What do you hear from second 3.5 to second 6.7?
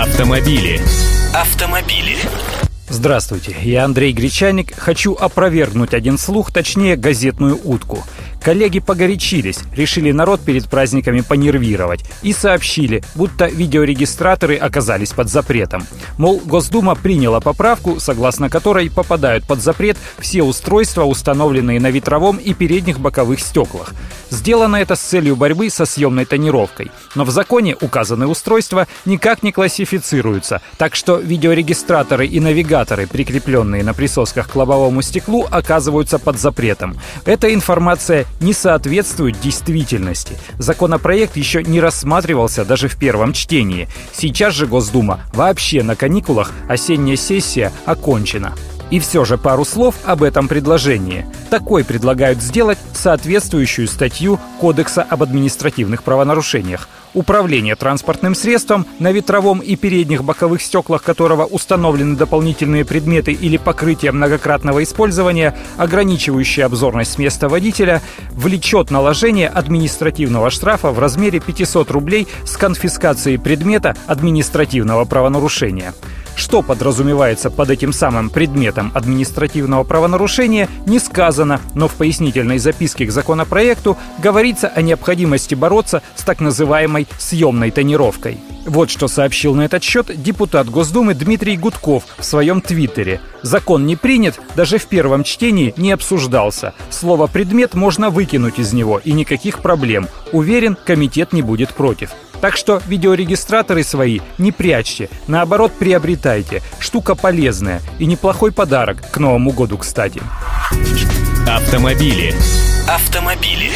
я Андрей Гречаник. Хочу опровергнуть один слух,